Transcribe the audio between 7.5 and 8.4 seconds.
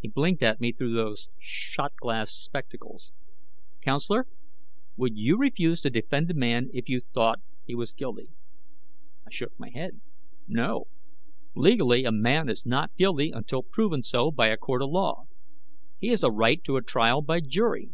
he was guilty?"